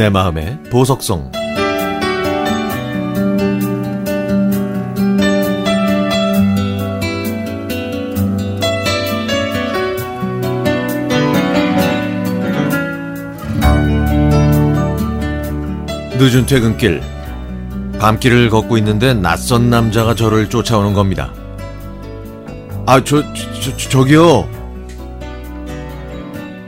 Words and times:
내 0.00 0.08
마음의 0.08 0.58
보석성 0.70 1.30
늦은 16.16 16.46
퇴근길 16.46 17.02
밤길을 17.98 18.48
걷고 18.48 18.78
있는데 18.78 19.12
낯선 19.12 19.68
남자가 19.68 20.14
저를 20.14 20.48
쫓아오는 20.48 20.94
겁니다. 20.94 21.30
아, 22.86 23.04
저, 23.04 23.22
저, 23.34 23.76
저 23.76 23.88
저기요. 23.90 24.59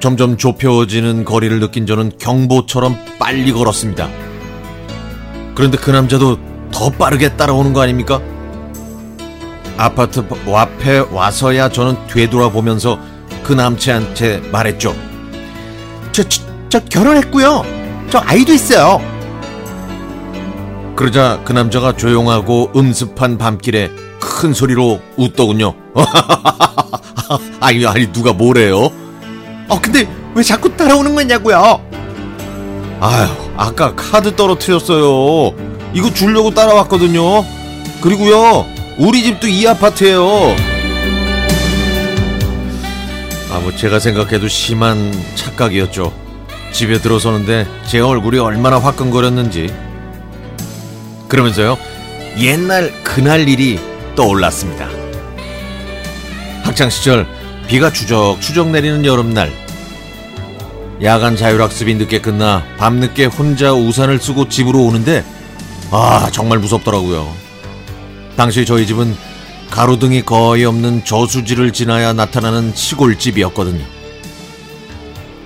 점점 0.00 0.36
좁혀지는 0.36 1.24
거리를 1.24 1.60
느낀 1.60 1.86
저는 1.86 2.12
경보처럼 2.18 2.96
빨리 3.18 3.52
걸었습니다. 3.52 4.08
그런데 5.54 5.76
그 5.76 5.90
남자도 5.90 6.38
더 6.72 6.90
빠르게 6.90 7.36
따라오는 7.36 7.72
거 7.72 7.82
아닙니까? 7.82 8.20
아파트 9.76 10.24
앞에 10.46 10.98
와서야 11.10 11.68
저는 11.70 12.06
되돌아보면서 12.06 12.98
그 13.42 13.52
남자한테 13.52 14.38
말했죠. 14.50 14.94
저, 16.12 16.22
저, 16.24 16.42
저 16.68 16.80
결혼했고요. 16.80 17.64
저 18.10 18.18
아이도 18.18 18.52
있어요. 18.52 19.00
그러자 20.96 21.40
그 21.44 21.52
남자가 21.52 21.96
조용하고 21.96 22.72
음습한 22.76 23.38
밤길에 23.38 23.90
큰 24.20 24.52
소리로 24.52 25.00
웃더군요. 25.16 25.74
아니, 27.60 27.86
아니, 27.86 28.12
누가 28.12 28.32
뭐래요? 28.32 28.90
어, 29.70 29.80
근데 29.80 30.06
왜 30.34 30.42
자꾸 30.42 30.76
따라오는 30.76 31.14
거냐고요? 31.14 31.80
아휴, 33.00 33.50
아까 33.56 33.94
카드 33.94 34.34
떨어뜨렸어요. 34.34 35.54
이거 35.94 36.12
주려고 36.12 36.50
따라왔거든요. 36.50 37.44
그리고요, 38.02 38.66
우리 38.98 39.22
집도 39.22 39.46
이 39.46 39.66
아파트예요. 39.66 40.56
아, 43.52 43.58
뭐 43.60 43.74
제가 43.76 44.00
생각해도 44.00 44.48
심한 44.48 45.12
착각이었죠. 45.36 46.12
집에 46.72 46.98
들어서는데 46.98 47.66
제 47.86 48.00
얼굴이 48.00 48.38
얼마나 48.38 48.78
화끈거렸는지. 48.78 49.72
그러면서요, 51.28 51.78
옛날 52.38 52.92
그날 53.04 53.48
일이 53.48 53.78
떠올랐습니다. 54.16 54.88
학창 56.64 56.90
시절 56.90 57.26
비가 57.70 57.92
추적추적 57.92 58.70
내리는 58.70 59.04
여름날 59.06 59.52
야간 61.04 61.36
자율학습이 61.36 61.94
늦게 61.94 62.20
끝나 62.20 62.64
밤늦게 62.78 63.26
혼자 63.26 63.72
우산을 63.72 64.18
쓰고 64.18 64.48
집으로 64.48 64.82
오는데 64.82 65.24
아 65.92 66.28
정말 66.32 66.58
무섭더라고요. 66.58 67.32
당시 68.36 68.66
저희 68.66 68.88
집은 68.88 69.16
가로등이 69.70 70.22
거의 70.22 70.64
없는 70.64 71.04
저수지를 71.04 71.72
지나야 71.72 72.12
나타나는 72.12 72.74
시골집이었거든요. 72.74 73.84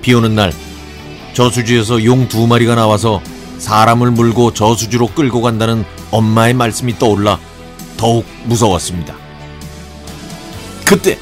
비 0.00 0.14
오는 0.14 0.34
날 0.34 0.54
저수지에서 1.34 2.02
용 2.06 2.28
두 2.28 2.46
마리가 2.46 2.76
나와서 2.76 3.20
사람을 3.58 4.10
물고 4.10 4.54
저수지로 4.54 5.08
끌고 5.08 5.42
간다는 5.42 5.84
엄마의 6.10 6.54
말씀이 6.54 6.98
떠올라 6.98 7.38
더욱 7.98 8.24
무서웠습니다. 8.44 9.14
그때 10.86 11.18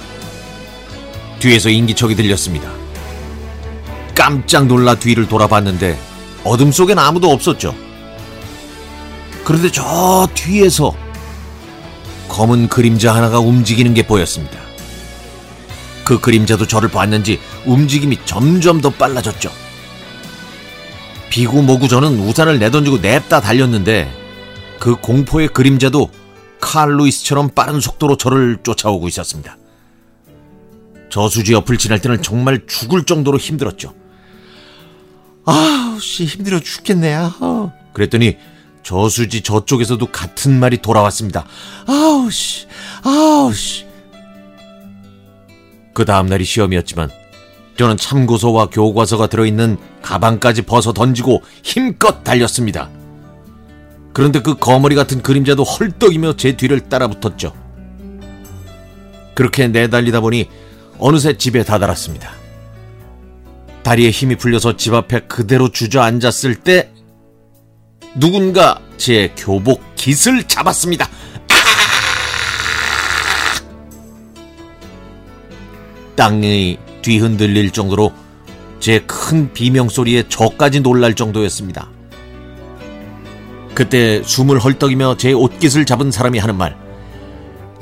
뒤에서 1.45 1.69
인기척이 1.69 2.14
들렸습니다. 2.14 2.73
깜짝 4.14 4.67
놀라 4.67 4.95
뒤를 4.95 5.28
돌아봤는데 5.28 5.98
어둠 6.42 6.73
속엔 6.73 6.98
아무도 6.98 7.30
없었죠. 7.30 7.74
그런데 9.45 9.70
저 9.70 10.27
뒤에서 10.33 10.95
검은 12.29 12.68
그림자 12.68 13.14
하나가 13.14 13.41
움직이는 13.41 13.92
게 13.92 14.07
보였습니다. 14.07 14.58
그 16.02 16.18
그림자도 16.18 16.67
저를 16.67 16.89
봤는지 16.89 17.39
움직임이 17.67 18.18
점점 18.24 18.80
더 18.80 18.89
빨라졌죠. 18.89 19.51
비고 21.29 21.61
뭐고 21.61 21.89
저는 21.89 22.20
우산을 22.20 22.58
내던지고 22.58 22.98
냅다 22.98 23.42
달렸는데 23.42 24.11
그 24.79 24.97
공포의 24.97 25.48
그림자도 25.48 26.11
칼 26.58 26.97
루이스처럼 26.97 27.51
빠른 27.51 27.80
속도로 27.80 28.17
저를 28.17 28.58
쫓아오고 28.63 29.08
있었습니다. 29.08 29.58
저수지 31.14 31.52
옆을 31.52 31.79
지날 31.79 32.01
때는 32.01 32.23
정말 32.23 32.67
죽을 32.67 33.05
정도로 33.05 33.39
힘들었죠. 33.39 33.95
아우, 35.45 36.01
씨, 36.01 36.25
힘들어 36.25 36.58
죽겠네. 36.58 37.14
아 37.14 37.73
그랬더니 37.92 38.36
저수지 38.83 39.42
저쪽에서도 39.42 40.05
같은 40.07 40.58
말이 40.58 40.79
돌아왔습니다. 40.79 41.47
아우, 41.86 42.29
씨, 42.33 42.67
아우, 43.05 43.53
씨. 43.53 43.86
그 45.92 46.05
다음 46.05 46.27
날이 46.27 46.45
시험이었지만 46.45 47.11
저는 47.79 47.97
참고서와 47.97 48.70
교과서가 48.70 49.29
들어있는 49.29 49.77
가방까지 50.03 50.63
벗어 50.63 50.92
던지고 50.92 51.45
힘껏 51.63 52.24
달렸습니다. 52.24 52.91
그런데 54.13 54.42
그 54.42 54.57
거머리 54.57 54.97
같은 54.97 55.23
그림자도 55.23 55.63
헐떡이며 55.63 56.35
제 56.39 56.57
뒤를 56.57 56.80
따라붙었죠. 56.80 57.55
그렇게 59.36 59.69
내달리다 59.69 60.20
보니 60.20 60.48
어느새 61.07 61.37
집에 61.37 61.63
다다랐습니다. 61.65 62.31
다리에 63.83 64.09
힘이 64.09 64.37
풀려서 64.37 64.79
집 64.79 64.95
앞에 64.95 65.20
그대로 65.29 65.69
주저앉았을 65.70 66.55
때 66.55 66.95
누군가 68.15 68.81
제 68.97 69.31
교복 69.37 69.83
깃을 69.97 70.45
잡았습니다. 70.48 71.07
땅이 76.17 76.79
뒤흔들릴 77.03 77.71
정도로 77.71 78.11
제 78.81 79.01
큰 79.01 79.53
비명 79.53 79.91
소리에 79.91 80.27
저까지 80.31 80.81
놀랄 80.81 81.13
정도였습니다. 81.13 81.86
그때 83.75 84.23
숨을 84.23 84.59
헐떡이며 84.59 85.19
제 85.19 85.35
옷깃을 85.35 85.85
잡은 85.85 86.11
사람이 86.11 86.39
하는 86.39 86.57
말. 86.57 86.75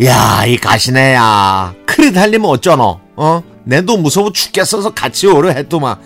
야, 0.02 0.44
이 0.44 0.56
가시네야. 0.56 1.72
그래 1.86 2.10
달리면 2.10 2.50
어쩌노? 2.50 3.01
어? 3.16 3.42
내도 3.64 3.96
무서워 3.96 4.32
죽겠어서 4.32 4.90
같이 4.90 5.26
오려 5.26 5.50
했더만. 5.50 5.96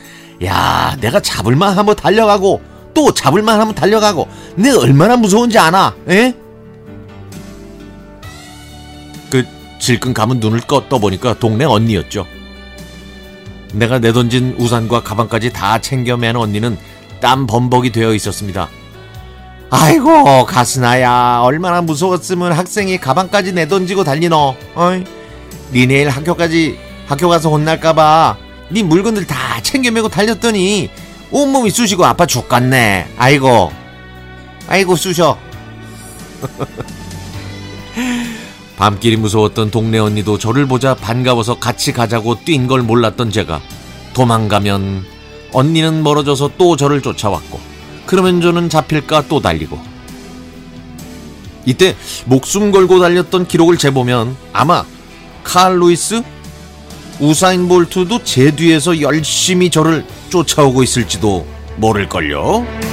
야, 0.44 0.96
내가 1.00 1.20
잡을만 1.20 1.76
하면 1.78 1.96
달려가고, 1.96 2.60
또 2.92 3.12
잡을만 3.12 3.60
하면 3.60 3.74
달려가고, 3.74 4.28
내 4.56 4.70
얼마나 4.70 5.16
무서운지 5.16 5.58
아나? 5.58 5.94
에? 6.08 6.34
그 9.30 9.44
질끈 9.78 10.14
감은 10.14 10.40
눈을 10.40 10.60
꺼 10.60 10.88
떠보니까 10.88 11.38
동네 11.38 11.64
언니였죠. 11.64 12.26
내가 13.72 13.98
내던진 13.98 14.56
우산과 14.58 15.02
가방까지 15.02 15.52
다 15.52 15.80
챙겨 15.80 16.16
맨 16.16 16.36
언니는 16.36 16.78
땀 17.20 17.46
범벅이 17.46 17.92
되어 17.92 18.14
있었습니다. 18.14 18.68
아이고 19.68 20.46
가스나야 20.46 21.40
얼마나 21.42 21.82
무서웠으면 21.82 22.52
학생이 22.52 22.98
가방까지 22.98 23.52
내던지고 23.52 24.04
달리노 24.04 24.54
어이 24.76 25.04
니 25.72 25.86
내일 25.86 26.08
학교까지 26.08 26.78
학교 27.06 27.28
가서 27.28 27.50
혼날까봐 27.50 28.36
네 28.70 28.82
물건들 28.82 29.26
다 29.26 29.60
챙겨 29.62 29.90
메고 29.90 30.08
달렸더니 30.08 30.90
온몸이 31.30 31.70
쑤시고 31.70 32.04
아파 32.04 32.26
죽겠네. 32.26 33.08
아이고. 33.16 33.72
아이고 34.68 34.96
쑤셔. 34.96 35.38
밤길이 38.76 39.16
무서웠던 39.16 39.70
동네 39.70 39.98
언니도 39.98 40.38
저를 40.38 40.66
보자 40.66 40.94
반가워서 40.94 41.58
같이 41.58 41.92
가자고 41.92 42.44
뛴 42.44 42.66
걸 42.66 42.82
몰랐던 42.82 43.30
제가 43.30 43.60
도망가면 44.12 45.04
언니는 45.52 46.02
멀어져서 46.02 46.50
또 46.59 46.76
저를 46.76 47.00
쫓아왔고 47.00 47.59
그러면 48.04 48.41
저는 48.41 48.68
잡힐까 48.68 49.28
또 49.28 49.41
달리고. 49.41 49.80
이때 51.64 51.97
목숨 52.26 52.70
걸고 52.70 53.00
달렸던 53.00 53.48
기록을 53.48 53.76
재보면 53.78 54.36
아마 54.52 54.84
칼 55.42 55.78
루이스 55.78 56.22
우사인 57.18 57.68
볼트도 57.68 58.24
제 58.24 58.51
뒤에서 58.51 59.01
열심히 59.01 59.71
저를 59.71 60.04
쫓아오고 60.28 60.83
있을지도 60.83 61.47
모를걸요. 61.77 62.85